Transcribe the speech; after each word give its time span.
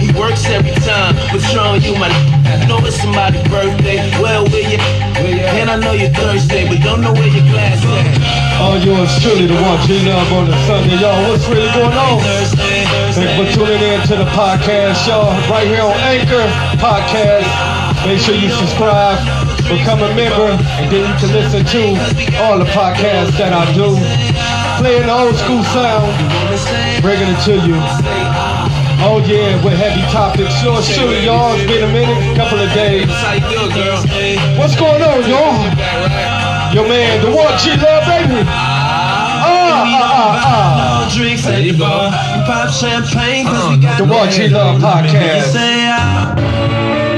he 0.00 0.12
works 0.18 0.44
every 0.46 0.74
time. 0.82 1.14
But 1.32 1.40
showing 1.52 1.82
you 1.82 1.94
my 1.96 2.10
you 2.60 2.66
know 2.66 2.78
it's 2.82 3.00
somebody's 3.00 3.42
birthday. 3.48 3.98
Well, 4.20 4.44
where 4.48 4.66
you? 4.66 4.78
And 4.80 5.70
I 5.70 5.76
know 5.76 5.92
you're 5.92 6.10
Thursday, 6.10 6.66
but 6.66 6.80
don't 6.82 7.00
know 7.00 7.12
where 7.12 7.28
your 7.28 7.46
glass 7.52 7.78
at. 7.84 8.60
All 8.60 8.76
yours 8.78 9.10
truly, 9.22 9.46
the 9.46 9.54
one 9.54 9.80
G 9.86 10.00
Love 10.04 10.32
on 10.32 10.46
the 10.50 10.56
Sunday. 10.66 10.96
Y'all, 10.98 11.16
what's 11.30 11.46
really 11.48 11.70
going 11.72 11.94
on? 11.94 12.20
Thursday, 12.20 12.84
Thanks 13.14 13.54
for 13.56 13.64
tuning 13.64 13.82
in 13.82 14.00
to 14.08 14.16
the 14.16 14.28
podcast, 14.36 15.06
y'all. 15.06 15.32
Right 15.50 15.66
here 15.66 15.82
on 15.82 15.96
Anchor 16.10 16.44
Podcast. 16.80 17.48
Make 18.06 18.18
sure 18.18 18.34
you 18.34 18.48
subscribe, 18.48 19.18
become 19.68 20.00
a 20.00 20.14
member, 20.14 20.56
and 20.80 20.90
then 20.90 21.04
you 21.04 21.14
can 21.20 21.30
listen 21.36 21.64
to 21.64 22.42
all 22.42 22.58
the 22.58 22.64
podcasts 22.72 23.36
that 23.36 23.52
I 23.52 23.70
do. 23.74 23.92
Playing 24.80 25.06
the 25.06 25.12
old 25.12 25.36
school 25.36 25.62
sound, 25.64 26.08
bringing 27.02 27.28
it 27.28 27.40
to 27.44 27.54
you. 27.68 28.49
Oh 29.02 29.18
yeah, 29.26 29.56
with 29.64 29.72
heavy 29.74 30.02
topics. 30.12 30.62
Yours 30.62 30.84
truly, 30.94 31.24
y'all. 31.24 31.54
It's 31.56 31.64
been 31.70 31.88
a 31.88 31.92
minute, 31.92 32.36
couple 32.36 32.58
of 32.60 32.68
days. 32.74 33.08
How 33.08 33.32
you 33.32 33.40
feel, 33.48 33.68
girl? 33.72 33.96
What's 34.60 34.76
going 34.76 35.00
on, 35.02 35.24
y'all? 35.24 35.56
Your 36.74 36.86
man, 36.86 37.24
the 37.24 37.32
one 37.34 37.56
G 37.58 37.70
Love, 37.80 38.04
baby. 38.06 38.44
Ah, 38.46 39.48
ah, 39.48 40.44
ah, 40.44 41.08
No 41.08 41.16
drinks 41.16 41.46
at 41.46 41.62
the 41.62 41.72
bar. 41.78 42.10
Pop 42.46 42.68
champagne, 42.70 43.46
cause 43.46 43.70
we 43.70 43.82
got 43.82 43.98
The 43.98 44.04
One 44.04 44.30
G 44.30 44.48
Love 44.48 44.76
You 44.78 44.86
Podcast. 44.86 45.52
say 45.52 45.88
I 45.88 46.29